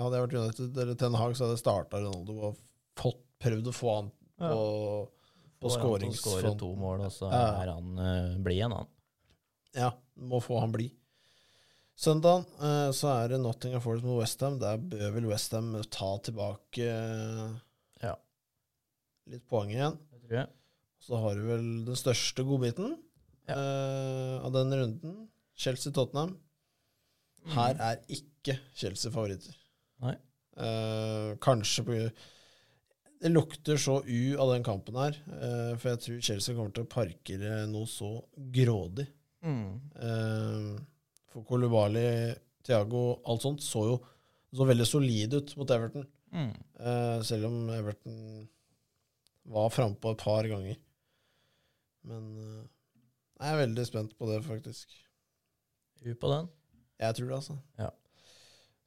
Hadde 0.00 0.16
jeg 0.18 0.24
vært 0.26 0.36
United 0.36 0.78
eller 0.84 0.98
Ten 1.00 1.16
Hag, 1.18 1.34
så 1.36 1.44
hadde 1.46 1.56
jeg 1.56 1.62
starta 1.64 2.00
Ronaldo 2.00 2.36
og 2.48 2.60
fått, 2.98 3.20
prøvd 3.42 3.68
å 3.68 3.74
få 3.74 3.94
han 3.96 4.10
på, 4.38 4.50
på 5.62 5.72
Får 5.72 6.04
han 6.04 6.14
skåre 6.16 6.52
to 6.60 6.70
mål, 6.78 7.04
og 7.08 7.12
så 7.14 7.30
Ja. 7.32 7.42
er 7.62 7.72
han 7.72 7.90
uh, 7.98 8.36
blid 8.44 8.60
igjen, 8.60 8.74
han. 8.76 8.88
Ja, 9.76 9.90
må 10.20 10.40
få 10.44 10.58
han 10.60 10.72
bli. 10.74 10.90
Søndag 12.02 12.44
eh, 12.60 12.88
så 12.96 13.10
er 13.12 13.32
det 13.32 13.40
Nottingham 13.42 13.82
Forest 13.84 14.04
mot 14.06 14.18
Westham. 14.20 14.58
Der 14.62 14.80
bør 14.80 15.12
vel 15.14 15.28
Westham 15.30 15.74
ta 15.92 16.10
tilbake 16.24 16.88
eh, 16.88 17.52
Ja. 18.02 18.14
litt 19.30 19.44
poeng 19.48 19.70
igjen. 19.74 19.98
Det 20.10 20.22
tror 20.24 20.38
jeg. 20.40 20.48
Så 21.02 21.18
har 21.18 21.34
du 21.38 21.44
vel 21.48 21.66
den 21.86 21.98
største 21.98 22.44
godbiten 22.48 22.96
Ja. 23.48 23.54
eh, 23.56 24.36
av 24.44 24.52
den 24.56 24.72
runden. 24.72 25.16
Chelsea-Tottenham. 25.62 26.36
Her 27.52 27.74
er 27.82 27.98
ikke 28.08 28.56
Chelsea 28.78 29.10
favoritter. 29.12 29.54
Nei. 30.02 30.14
Eh, 30.56 31.32
kanskje 31.42 31.84
på 31.86 31.96
Det 33.22 33.30
lukter 33.30 33.76
så 33.78 34.00
U 34.02 34.36
av 34.42 34.50
den 34.52 34.64
kampen 34.66 34.96
her, 34.98 35.14
eh, 35.30 35.76
for 35.78 35.92
jeg 35.92 35.98
tror 36.02 36.22
Chelsea 36.26 36.54
kommer 36.56 36.72
til 36.74 36.82
å 36.82 36.90
parkere 36.90 37.66
noe 37.70 37.86
så 37.86 38.08
grådig. 38.50 39.06
Mm. 39.42 39.80
Eh, 40.06 40.80
for 41.32 41.46
Kolubali, 41.48 42.06
Thiago, 42.62 43.22
alt 43.26 43.44
sånt 43.44 43.64
så 43.64 43.86
jo 43.90 44.00
så 44.52 44.66
veldig 44.68 44.86
solid 44.86 45.34
ut 45.38 45.54
mot 45.56 45.70
Everton. 45.72 46.04
Mm. 46.32 46.52
Eh, 46.52 47.22
selv 47.24 47.48
om 47.48 47.70
Everton 47.72 48.18
var 49.52 49.72
frampå 49.72 50.12
et 50.12 50.24
par 50.24 50.48
ganger. 50.48 50.76
Men 52.08 52.28
eh, 52.36 52.66
jeg 53.40 53.54
er 53.54 53.62
veldig 53.64 53.86
spent 53.88 54.14
på 54.18 54.28
det, 54.28 54.42
faktisk. 54.46 54.92
U 56.04 56.12
på 56.14 56.30
den. 56.34 56.50
Jeg 57.02 57.16
tror 57.18 57.28
det, 57.28 57.38
altså. 57.40 57.56
Ja. 57.80 57.90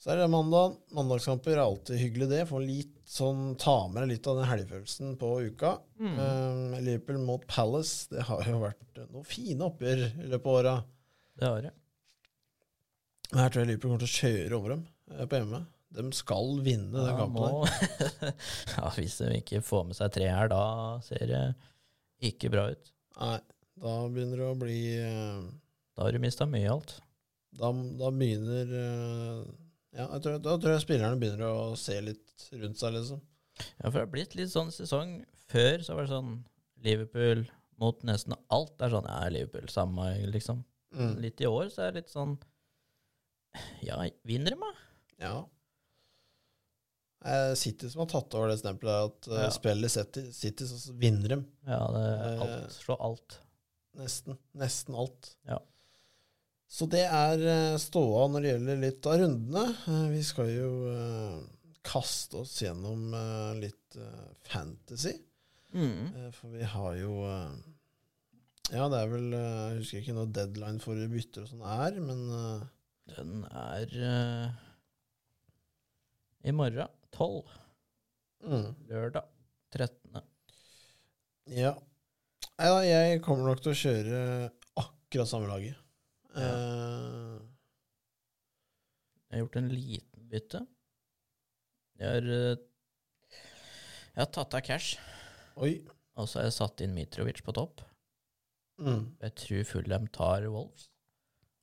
Så 0.06 0.12
er 0.14 0.20
det 0.22 0.26
mandag. 0.30 0.76
Mandagskamper 0.94 1.56
er 1.56 1.64
alltid 1.64 1.98
hyggelig, 1.98 2.28
det. 2.30 2.44
Få 2.46 2.60
litt 2.62 2.92
sånn, 3.10 3.56
ta 3.58 3.88
med 3.90 4.06
litt 4.12 4.28
av 4.30 4.38
den 4.38 4.46
helgefølelsen 4.46 5.16
på 5.18 5.32
uka. 5.48 5.72
Mm. 5.98 6.12
Um, 6.20 6.76
Liverpool 6.86 7.18
mot 7.26 7.48
Palace, 7.50 8.06
det 8.14 8.28
har 8.28 8.46
jo 8.46 8.60
vært 8.62 9.00
noen 9.08 9.26
fine 9.26 9.66
oppgjør 9.66 10.04
i 10.06 10.28
løpet 10.30 10.46
av 10.52 10.60
åra. 10.60 10.76
Det 11.42 11.50
har 11.50 11.66
det. 11.66 11.74
Her 13.34 13.50
tror 13.50 13.64
jeg 13.64 13.72
Liverpool 13.72 13.96
kommer 13.96 14.06
til 14.06 14.12
å 14.12 14.20
kjøre 14.20 14.60
over 14.60 14.76
dem 14.76 14.86
eh, 15.16 15.26
på 15.26 15.40
hjemme. 15.42 15.64
De 15.98 16.06
skal 16.22 16.54
vinne 16.70 16.94
den 16.94 17.10
Ja, 17.10 17.18
kampen. 17.24 17.42
her. 17.42 17.58
nå, 17.58 18.32
ja, 18.78 18.94
hvis 19.00 19.18
de 19.24 19.34
ikke 19.42 19.64
får 19.66 19.90
med 19.90 19.98
seg 19.98 20.14
tre 20.20 20.30
her, 20.30 20.54
da 20.54 20.62
ser 21.10 21.26
det 21.34 21.44
ikke 22.30 22.54
bra 22.54 22.70
ut. 22.78 22.94
Nei, 23.18 23.36
da 23.82 23.98
begynner 24.14 24.44
det 24.46 24.54
å 24.54 24.56
bli 24.62 24.80
uh, 25.02 25.46
Da 25.98 26.06
har 26.06 26.14
du 26.14 26.22
mista 26.22 26.46
mye 26.46 26.70
alt. 26.78 27.00
Da, 27.58 27.74
da 27.74 28.14
begynner 28.14 28.78
eh, 28.86 29.46
Ja, 29.96 30.10
jeg 30.12 30.22
tror, 30.26 30.40
da 30.44 30.58
tror 30.60 30.74
jeg 30.76 30.84
spillerne 30.84 31.20
begynner 31.22 31.46
å 31.48 31.76
se 31.80 31.96
litt 32.04 32.50
rundt 32.60 32.78
seg, 32.82 32.94
liksom. 32.98 33.22
Ja, 33.80 33.88
for 33.88 33.96
det 33.96 34.02
har 34.04 34.12
blitt 34.12 34.34
litt 34.36 34.52
sånn 34.52 34.72
sesong 34.76 35.22
Før 35.48 35.80
så 35.86 35.96
var 35.96 36.04
det 36.04 36.12
sånn 36.12 36.32
Liverpool 36.84 37.46
mot 37.80 38.02
nesten 38.08 38.34
alt. 38.52 38.74
Det 38.78 38.88
er 38.90 38.96
sånn, 38.98 39.08
ja, 39.08 39.30
Liverpool, 39.32 39.70
samme, 39.72 40.10
liksom. 40.34 40.64
Mm. 40.96 41.14
Litt 41.24 41.40
i 41.44 41.48
år 41.48 41.70
så 41.72 41.86
er 41.86 41.92
det 41.96 42.02
litt 42.04 42.12
sånn 42.12 42.36
Ja, 43.86 44.02
vinner 44.28 44.52
de, 44.56 44.60
da? 44.60 44.72
Ja. 45.24 45.36
Eh, 47.26 47.54
City 47.58 47.88
som 47.90 48.04
har 48.04 48.10
tatt 48.12 48.36
over 48.38 48.52
det 48.52 48.60
stempelet 48.60 49.08
at 49.10 49.30
eh, 49.32 49.44
Ja. 49.46 49.54
spiller 49.56 49.90
City, 49.90 50.26
City, 50.36 50.68
så 50.68 50.94
vinner 51.00 51.32
de 51.38 51.40
Ja, 51.68 51.80
det 51.96 52.04
er 52.04 52.26
Eh, 52.36 52.42
alt. 52.46 52.72
Slå 52.76 52.98
alt. 53.00 53.40
nesten. 53.96 54.38
Nesten 54.54 54.96
alt. 55.00 55.36
Ja. 55.48 55.60
Så 56.76 56.88
det 56.92 57.06
er 57.08 57.40
eh, 57.48 57.78
ståa 57.80 58.26
når 58.32 58.44
det 58.44 58.50
gjelder 58.50 58.82
litt 58.82 59.08
av 59.08 59.20
rundene. 59.22 59.64
Eh, 59.88 60.08
Vi 60.12 60.24
skal 60.28 60.50
jo 60.52 60.72
eh, 60.92 61.38
kaste 61.86 62.42
oss 62.42 62.58
gjennom 62.60 63.14
litt 63.62 63.96
fantasy. 64.50 65.14
Mm. 65.76 66.32
For 66.34 66.52
vi 66.56 66.66
har 66.72 66.96
jo 66.98 67.14
Ja, 68.72 68.88
det 68.90 68.98
er 68.98 69.10
vel 69.12 69.26
Jeg 69.36 69.80
husker 69.82 70.00
ikke 70.00 70.16
når 70.16 70.32
deadline 70.34 70.82
for 70.82 71.02
bytter 71.12 71.44
og 71.44 71.50
sånn 71.52 71.66
er, 71.68 72.00
men 72.02 72.22
Den 73.12 73.44
er 73.52 73.96
uh, 74.00 74.48
i 76.48 76.56
morgen. 76.56 76.90
12. 77.14 77.54
mm, 78.50 78.68
Lørdag 78.90 79.30
13. 79.78 80.26
Ja. 81.54 81.76
Nei 82.58 82.72
da, 82.72 82.84
jeg 82.88 83.22
kommer 83.26 83.52
nok 83.52 83.62
til 83.62 83.76
å 83.76 83.80
kjøre 83.84 84.20
akkurat 84.82 85.30
samme 85.30 85.52
laget. 85.52 85.85
Ja. 86.36 86.50
Eh, 86.52 87.42
Jeg 89.26 89.40
har 89.40 89.44
gjort 89.46 89.56
en 89.60 89.70
liten 89.74 90.28
bytte. 90.32 90.62
Jeg 92.00 92.08
har, 92.12 92.28
eh, 92.36 92.58
jeg 93.32 94.20
har 94.22 94.32
tatt 94.36 94.54
av 94.54 94.62
cash 94.64 94.98
Oi. 95.58 95.74
Og 96.16 96.28
så 96.28 96.40
har 96.40 96.46
jeg 96.50 96.56
satt 96.58 96.82
inn 96.84 96.94
Mitrovic 96.96 97.42
på 97.44 97.54
topp. 97.56 97.82
Mm. 98.80 99.16
Jeg 99.24 99.36
tror 99.40 99.64
Fullem 99.70 100.08
tar 100.12 100.46
Wolves. 100.52 100.90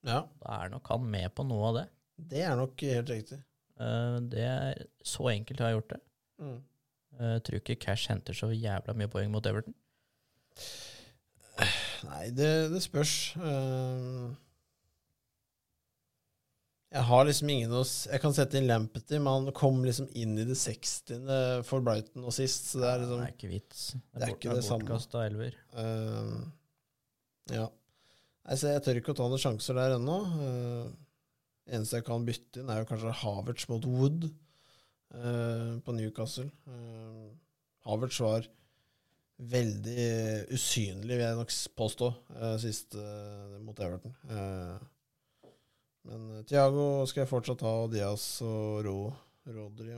Ja, 0.05 0.23
Da 0.43 0.59
er 0.65 0.69
nok 0.73 0.89
han 0.89 1.05
med 1.11 1.35
på 1.37 1.45
noe 1.47 1.69
av 1.69 1.75
det. 1.77 1.87
det 2.33 2.43
er 2.43 2.57
nok 2.57 2.81
helt 2.81 3.09
riktig. 3.13 3.39
Uh, 3.81 4.19
det 4.21 4.41
er 4.45 4.87
Så 5.05 5.29
enkelt 5.33 5.61
har 5.61 5.69
jeg 5.73 5.79
gjort 5.81 5.89
det. 5.95 6.01
Mm. 6.41 6.59
Uh, 7.21 7.33
Jeg 7.33 7.43
tror 7.45 7.57
ikke 7.61 7.79
Cash 7.81 8.09
henter 8.09 8.33
så 8.37 8.49
jævla 8.53 8.95
mye 8.97 9.09
poeng 9.09 9.31
mot 9.33 9.47
Everton. 9.47 9.75
Nei, 12.05 12.31
det, 12.35 12.49
det 12.73 12.81
spørs. 12.83 13.37
Eh, 13.37 14.33
jeg 16.93 17.05
har 17.09 17.25
liksom 17.25 17.51
ingen 17.53 17.73
hos... 17.73 17.93
Jeg 18.11 18.21
kan 18.21 18.35
sette 18.37 18.59
inn 18.59 18.67
Lampety, 18.69 19.17
men 19.17 19.31
han 19.33 19.55
kom 19.57 19.81
liksom 19.87 20.11
inn 20.19 20.35
i 20.39 20.45
det 20.49 20.57
60. 20.61 21.23
for 21.69 21.85
Brighton 21.85 22.27
og 22.29 22.35
sist, 22.37 22.69
så 22.73 22.83
det 22.83 22.91
er 22.91 23.05
liksom 23.05 23.23
det 23.23 23.29
er 23.29 23.37
ikke 23.37 23.53
vits. 23.53 23.85
Det 23.97 24.27
er 24.27 24.35
ikke 24.35 24.57
det 24.59 24.67
samme. 24.67 24.99
Elver. 25.27 25.57
Uh, 25.77 26.43
Ja. 27.53 27.69
Altså, 28.43 28.67
så 28.67 28.73
jeg 28.75 28.83
tør 28.85 28.99
ikke 29.01 29.15
å 29.15 29.19
ta 29.19 29.29
noen 29.31 29.41
sjanser 29.41 29.79
der 29.79 29.97
ennå. 29.97 30.19
Uh, 30.37 30.87
eneste 31.73 32.01
jeg 32.01 32.07
kan 32.09 32.27
bytte 32.27 32.63
inn, 32.63 32.71
er 32.73 32.83
jo 32.83 32.89
kanskje 32.91 33.15
Havertz 33.23 33.69
mot 33.71 33.87
Wood 33.87 34.27
uh, 34.29 35.79
på 35.85 35.95
Newcastle. 35.97 36.49
Uh, 36.67 37.31
Havertz 37.87 38.19
var 38.23 38.49
veldig 39.53 40.09
usynlig, 40.55 41.17
vil 41.17 41.25
jeg 41.25 41.39
nok 41.39 41.55
påstå, 41.79 42.09
uh, 42.37 42.57
sist 42.63 42.99
mot 43.63 43.79
Everton. 43.83 44.15
Eh, 44.31 44.91
men 46.09 46.25
uh, 46.39 46.43
Thiago 46.49 46.87
skal 47.07 47.23
jeg 47.25 47.31
fortsatt 47.31 47.63
ha, 47.67 47.73
og 47.85 47.93
Diaz 47.95 48.25
og 48.47 48.83
Ro, 48.87 48.97
Rodri. 49.47 49.97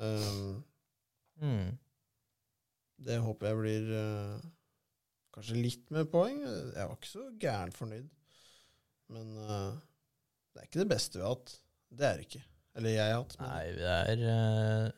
Eh, 0.00 0.54
Mm. 1.42 1.72
det 3.04 3.16
håper 3.18 3.48
jeg 3.48 3.56
blir 3.58 3.88
uh, 3.90 4.42
kanskje 5.34 5.56
litt 5.58 5.88
mer 5.94 6.04
poeng. 6.10 6.36
Jeg 6.46 6.86
var 6.86 6.94
ikke 6.94 7.10
så 7.10 7.24
gærent 7.42 7.74
fornøyd. 7.74 8.06
Men 9.14 9.32
uh, 9.42 9.72
det 10.54 10.62
er 10.62 10.68
ikke 10.68 10.82
det 10.84 10.90
beste 10.94 11.18
vi 11.18 11.24
har 11.26 11.34
hatt. 11.34 11.56
Det 11.90 12.06
er 12.06 12.20
det 12.20 12.28
ikke. 12.28 12.44
Eller 12.78 12.94
jeg 12.94 13.10
har 13.10 13.18
hatt. 13.24 13.34
men- 13.40 13.50
Nei, 13.50 13.66
det 13.78 13.90
er 13.96 14.22
eh, 14.34 14.92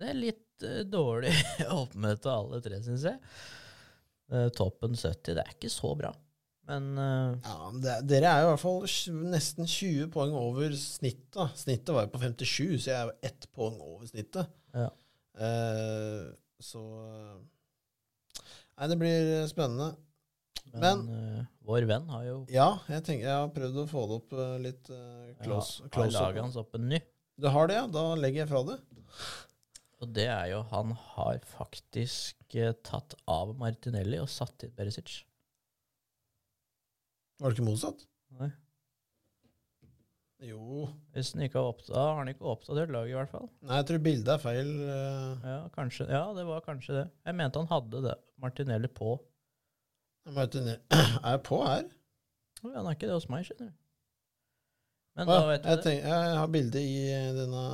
Det 0.00 0.08
er 0.10 0.16
litt 0.18 0.64
eh, 0.68 0.80
dårlig 0.88 1.34
oppmøte 1.82 2.32
alle 2.32 2.58
tre, 2.64 2.80
syns 2.84 3.04
jeg. 3.08 3.20
Eh, 4.32 4.48
toppen 4.56 4.96
70, 4.96 5.36
det 5.36 5.44
er 5.44 5.52
ikke 5.54 5.70
så 5.72 5.92
bra. 6.00 6.10
Men 6.70 6.86
uh, 6.96 7.34
Ja, 7.44 7.72
det, 7.82 7.96
Dere 8.08 8.30
er 8.30 8.42
jo 8.42 8.46
i 8.46 8.52
hvert 8.52 8.62
fall 8.62 8.86
nesten 9.34 9.68
20 9.68 10.08
poeng 10.14 10.36
over 10.38 10.72
snittet. 10.78 11.58
Snittet 11.60 11.92
var 11.92 12.06
jo 12.06 12.14
på 12.14 12.22
57, 12.22 12.78
så 12.84 12.90
jeg 12.90 12.96
er 13.00 13.10
jo 13.10 13.30
ett 13.30 13.48
poeng 13.56 13.76
over 13.84 14.08
snittet. 14.08 14.52
Ja. 14.74 14.88
Uh, 15.34 16.30
så 16.62 16.80
eh, 16.80 17.38
Nei, 18.78 18.86
det 18.90 18.96
blir 18.98 19.32
spennende. 19.50 19.90
Men, 20.74 21.02
eh, 21.10 21.42
vår 21.66 21.84
venn 21.86 22.06
har 22.10 22.22
jo 22.24 22.36
Ja, 22.50 22.68
jeg 22.90 23.04
tenker 23.06 23.28
jeg 23.28 23.34
har 23.42 23.50
prøvd 23.54 23.76
å 23.82 23.84
få 23.90 24.04
det 24.08 24.16
opp 24.16 24.32
litt 24.62 24.88
close. 25.44 25.84
ja, 25.84 25.90
close 25.94 26.22
hans 26.38 26.56
opp 26.58 26.74
en 26.78 26.88
ny. 26.90 26.98
Du 27.38 27.46
har 27.52 27.68
det, 27.70 27.76
ja? 27.76 27.84
Da 27.90 28.06
legger 28.18 28.42
jeg 28.42 28.50
fra 28.50 28.62
det. 28.70 28.78
Og 30.02 30.10
det 30.16 30.26
er 30.30 30.48
jo 30.54 30.64
Han 30.72 30.96
har 31.12 31.38
faktisk 31.46 32.56
tatt 32.86 33.14
av 33.30 33.54
Martinelli 33.60 34.18
og 34.22 34.30
satt 34.32 34.66
inn 34.66 34.74
Berisic. 34.74 35.20
Var 37.40 37.50
det 37.50 37.56
ikke 37.58 37.66
motsatt? 37.68 38.04
Nei. 38.38 38.50
Jo 40.44 40.88
Hvis 41.14 41.30
han 41.32 41.44
ikke 41.46 41.60
har 41.60 41.70
oppdatert, 41.70 41.96
har 42.02 42.18
han 42.18 42.28
ikke 42.32 42.48
oppdatert 42.50 42.90
laget, 42.92 43.12
i 43.14 43.16
hvert 43.16 43.30
fall. 43.32 43.46
Nei, 43.64 43.76
jeg 43.78 43.86
tror 43.88 44.00
bildet 44.04 44.32
er 44.34 44.42
feil. 44.42 44.72
eh, 44.82 45.46
Ja, 45.48 45.60
kanskje, 45.76 46.06
ja, 46.10 46.24
det 46.36 46.44
var 46.48 46.64
kanskje 46.66 46.96
det. 46.98 47.04
Jeg 47.24 47.38
mente 47.38 47.62
han 47.62 47.70
hadde 47.70 48.02
det. 48.04 48.16
Martinelli 48.42 48.90
på. 48.92 49.14
Martinelli 50.34 50.76
er 51.32 51.38
på 51.46 51.60
her. 51.64 51.86
Å, 52.64 52.72
han 52.74 52.86
er 52.90 52.96
ikke 52.98 53.08
det 53.08 53.16
hos 53.16 53.28
meg, 53.32 53.46
skjønner 53.48 53.70
du. 53.70 53.80
Men 55.14 55.30
Å, 55.30 55.34
da 55.38 55.46
vet 55.48 55.62
du 55.62 55.68
jeg, 55.70 55.78
det. 55.78 55.84
Tenker, 55.86 56.08
jeg 56.10 56.36
har 56.42 56.52
bildet 56.58 56.82
i 56.82 56.94
denne 57.38 57.64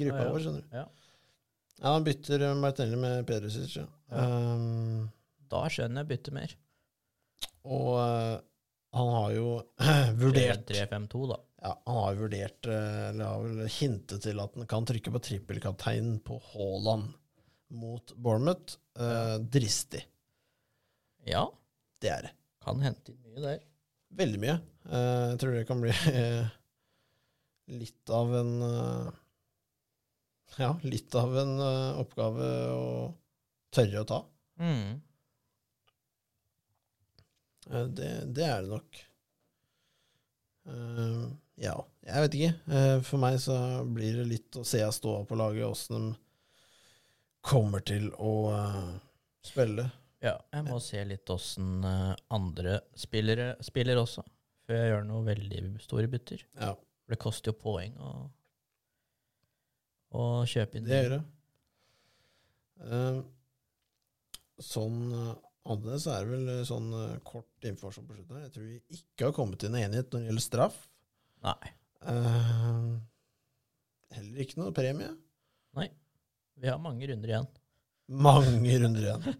gruppa 0.00 0.22
ja. 0.24 0.28
vår, 0.32 0.42
skjønner 0.46 0.64
du. 0.64 0.76
Ja. 0.80 0.86
Ja, 1.78 1.92
Han 1.94 2.06
bytter 2.08 2.46
Martinelli 2.58 2.98
med 3.04 3.26
Pedersic, 3.28 3.76
ja. 3.78 3.86
Um, 4.10 5.04
Da 5.52 5.60
skjønner 5.70 6.02
jeg 6.02 6.10
bytte 6.16 6.32
mer. 6.34 6.54
og 7.68 7.92
eh, 8.00 8.38
han 8.98 9.08
har 9.14 9.30
jo 9.36 9.48
vurdert 10.20 10.66
3-5-2, 10.70 11.22
da. 11.32 11.38
Ja, 11.62 11.72
han 11.86 11.96
har 12.04 12.18
vurdert, 12.20 12.66
eller 12.70 13.24
har 13.32 13.42
vel 13.42 13.70
hintet 13.74 14.22
til 14.22 14.38
at 14.40 14.54
han 14.54 14.68
kan 14.70 14.84
trykke 14.86 15.10
på 15.14 15.20
trippelkapteinen 15.26 16.20
på 16.24 16.36
Haaland 16.52 17.08
mot 17.74 18.12
Bournemouth. 18.16 18.76
Eh, 18.98 19.34
dristig. 19.52 20.04
Ja, 21.28 21.44
Det 22.00 22.08
er 22.14 22.22
det. 22.28 22.30
kan 22.64 22.80
hente 22.84 23.10
inn 23.12 23.18
mye 23.26 23.42
der. 23.42 23.58
Veldig 24.18 24.38
mye. 24.40 24.54
Eh, 24.88 25.24
jeg 25.32 25.40
tror 25.42 25.56
det 25.58 25.66
kan 25.68 25.82
bli 25.82 25.90
eh, 26.14 26.48
litt 27.82 28.10
av 28.14 28.32
en 28.38 28.54
eh, 28.62 29.10
Ja, 30.62 30.70
litt 30.86 31.14
av 31.18 31.34
en 31.42 31.52
eh, 31.60 31.98
oppgave 32.00 32.48
å 32.72 32.86
tørre 33.74 34.00
å 34.02 34.08
ta. 34.08 34.22
Mm. 34.62 34.96
Eh, 37.70 37.84
det, 37.84 38.10
det 38.36 38.46
er 38.46 38.64
det 38.64 38.72
nok. 38.72 39.04
Uh, 40.68 41.28
ja, 41.56 41.74
jeg 42.04 42.24
vet 42.24 42.38
ikke. 42.38 42.54
Uh, 42.68 42.96
for 43.04 43.22
meg 43.22 43.38
så 43.40 43.56
blir 43.88 44.18
det 44.20 44.26
litt 44.28 44.58
å 44.60 44.64
se 44.68 44.82
av 44.84 44.92
ståa 44.96 45.22
på 45.28 45.38
laget, 45.40 45.64
åssen 45.68 45.96
de 45.96 46.10
kommer 47.48 47.84
til 47.88 48.10
å 48.20 48.34
uh, 48.52 48.90
spille. 49.46 49.86
Ja, 50.20 50.34
jeg 50.52 50.66
må 50.66 50.80
se 50.82 51.00
litt 51.06 51.30
åssen 51.30 51.84
andre 51.86 52.80
spillere 52.98 53.52
spiller 53.62 54.00
også, 54.00 54.24
før 54.66 54.80
jeg 54.80 54.90
gjør 54.90 55.04
noe 55.06 55.22
veldig 55.28 55.60
store 55.84 56.10
bytter. 56.10 56.42
Ja, 56.58 56.72
For 56.74 57.14
det 57.14 57.20
koster 57.22 57.54
jo 57.54 57.60
poeng 57.62 57.94
å, 58.02 58.10
å 60.18 60.24
kjøpe 60.42 60.80
inn. 60.80 60.88
det 60.90 60.98
gjør 61.04 61.14
det. 61.14 61.20
Eh, 62.78 63.20
eh, 65.68 65.74
annerledes 65.74 66.06
er 66.10 66.24
det 66.24 66.32
vel 66.34 66.54
eh, 66.54 66.62
sånn 66.68 66.88
eh, 66.96 67.18
kort 67.26 67.68
informasjon 67.70 68.08
på 68.08 68.16
slutten 68.16 68.38
her. 68.38 68.46
Jeg 68.48 68.54
tror 68.56 68.68
vi 68.68 69.00
ikke 69.00 69.28
har 69.28 69.36
kommet 69.36 69.60
til 69.62 69.70
en 69.70 69.82
enighet 69.82 70.08
når 70.10 70.24
det 70.24 70.32
gjelder 70.32 70.46
straff. 70.48 70.80
Nei, 71.46 71.74
Uh, 72.06 72.94
heller 74.14 74.44
ikke 74.44 74.60
noe 74.60 74.74
premie. 74.74 75.10
Nei. 75.78 75.88
vi 76.58 76.70
har 76.70 76.78
mange 76.82 77.08
runder 77.10 77.32
igjen. 77.32 77.48
Mange 78.08 78.76
runder 78.82 79.06
igjen. 79.08 79.38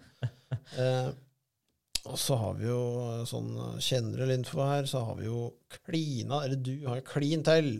uh, 0.74 1.10
og 2.10 2.18
så 2.20 2.38
har 2.40 2.58
vi 2.58 2.68
jo 2.68 2.80
sånn 3.28 3.52
generell 3.78 4.34
info 4.34 4.64
her, 4.66 4.88
så 4.90 5.04
har 5.06 5.20
vi 5.20 5.28
jo 5.28 5.44
klina, 5.86 6.42
eller 6.44 6.58
du 6.58 6.74
har 6.88 7.04
klin 7.06 7.44
til 7.46 7.78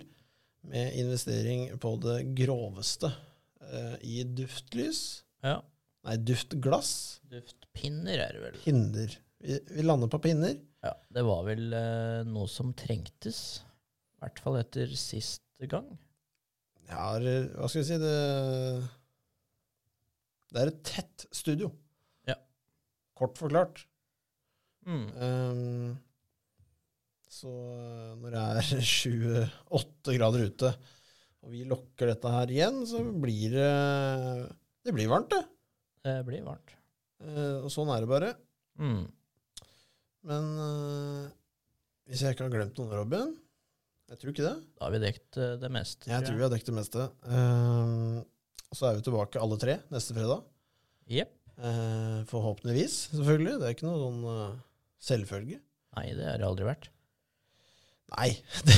med 0.69 0.95
investering 1.01 1.69
på 1.81 1.95
det 2.03 2.21
groveste 2.39 3.11
uh, 3.11 3.97
i 4.05 4.23
duftlys. 4.23 5.25
Ja, 5.45 5.61
Nei, 6.09 6.17
duftglass. 6.25 6.91
duftpinner 7.29 8.17
er 8.25 8.37
det 8.37 8.45
vel. 8.47 8.55
Pinner. 8.63 9.17
Vi, 9.45 9.59
vi 9.69 9.83
lander 9.85 10.09
på 10.09 10.21
pinner. 10.25 10.55
Ja, 10.81 10.95
det 11.13 11.25
var 11.27 11.43
vel 11.45 11.67
eh, 11.77 12.23
noe 12.25 12.49
som 12.49 12.71
trengtes, 12.79 13.41
i 14.17 14.23
hvert 14.23 14.41
fall 14.41 14.57
etter 14.61 14.95
siste 14.97 15.69
gang. 15.69 15.91
Ja, 16.89 17.11
hva 17.21 17.69
skal 17.69 17.83
vi 17.83 17.89
si 17.91 17.99
det 18.01 18.15
Det 20.49 20.63
er 20.63 20.71
et 20.71 20.81
tett 20.89 21.27
studio. 21.37 21.69
Ja. 22.31 22.39
Kort 23.19 23.37
forklart. 23.37 23.83
Mm. 24.89 25.09
Um, 25.21 25.91
så 27.29 27.53
eh, 27.53 28.15
når 28.23 28.33
det 28.33 28.47
er 28.47 28.89
28 28.89 30.17
grader 30.17 30.49
ute, 30.49 30.73
og 31.45 31.53
vi 31.53 31.67
lokker 31.69 32.15
dette 32.15 32.33
her 32.33 32.57
igjen, 32.57 32.81
så 32.89 33.05
blir 33.05 33.59
det 33.59 33.71
Det 34.89 34.97
blir 34.97 35.13
varmt, 35.13 35.37
det. 35.37 35.45
Det 36.05 36.15
blir 36.27 36.45
varmt. 36.47 36.75
Eh, 37.25 37.59
og 37.65 37.71
sånn 37.73 37.91
er 37.95 38.05
det 38.05 38.11
bare. 38.11 38.33
Mm. 38.79 39.05
Men 40.29 40.49
eh, 40.65 41.31
hvis 42.09 42.25
jeg 42.25 42.37
ikke 42.37 42.47
har 42.47 42.55
glemt 42.55 42.79
noen, 42.79 42.95
Robin 42.95 43.33
Jeg 44.09 44.21
tror 44.21 44.33
ikke 44.33 44.47
det. 44.47 44.57
Da 44.79 44.87
har 44.87 44.95
vi 44.95 45.03
dekt 45.03 45.41
eh, 45.41 45.57
det 45.61 45.73
meste. 45.75 46.11
Jeg 46.11 46.27
tror 46.27 46.39
vi 46.39 46.47
har 46.47 46.53
dekt 46.55 46.71
det 46.71 46.77
meste. 46.77 47.09
Ehm, 47.29 48.21
så 48.73 48.89
er 48.89 48.99
vi 48.99 49.07
tilbake 49.09 49.43
alle 49.43 49.59
tre 49.61 49.79
neste 49.93 50.17
fredag. 50.17 50.47
Jepp. 51.09 51.35
Eh, 51.59 52.21
forhåpentligvis, 52.31 53.01
selvfølgelig. 53.17 53.59
Det 53.59 53.67
er 53.67 53.75
ikke 53.75 53.89
noe 53.89 53.99
sånn 54.05 54.23
uh, 54.29 54.61
selvfølge. 55.03 55.59
Nei, 55.99 56.07
det 56.15 56.29
har 56.29 56.39
det 56.39 56.47
aldri 56.47 56.69
vært. 56.69 56.91
Nei, 58.15 58.31
det, 58.69 58.77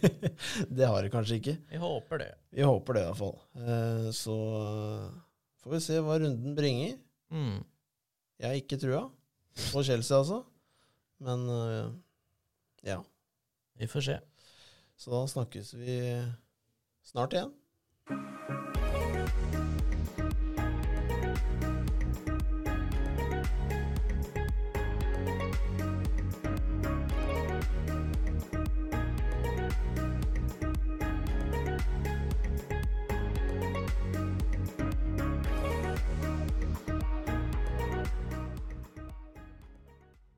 det, 0.00 0.30
det 0.66 0.88
har 0.88 1.04
det 1.04 1.12
kanskje 1.12 1.38
ikke. 1.38 1.54
Vi 1.70 1.80
håper 1.82 2.22
det. 2.24 2.30
Vi 2.54 2.64
håper 2.66 2.96
det, 2.96 3.04
iallfall. 3.06 3.36
Eh, 3.60 4.08
så 4.16 4.38
eh, 4.58 5.04
får 5.64 5.72
vi 5.72 5.80
se 5.80 6.00
hva 6.04 6.18
runden 6.20 6.56
bringer. 6.56 6.98
Mm. 7.32 7.64
Jeg 8.38 8.48
har 8.50 8.60
ikke 8.60 8.78
trua 8.82 9.06
på 9.72 9.82
Chelsea, 9.86 10.18
altså. 10.18 10.42
Men 11.24 11.48
uh, 11.48 11.94
ja. 12.84 13.00
Vi 13.80 13.88
får 13.88 14.06
se. 14.10 14.20
Så 14.96 15.10
da 15.10 15.24
snakkes 15.26 15.74
vi 15.80 15.98
snart 17.02 17.32
igjen. 17.32 18.73